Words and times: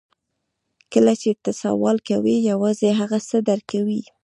کله 0.93 1.13
چې 1.21 1.29
ته 1.43 1.51
سوال 1.61 1.97
کوې 2.09 2.35
یوازې 2.51 2.89
هغه 3.01 3.17
څه 3.29 3.37
درکوي 3.49 4.01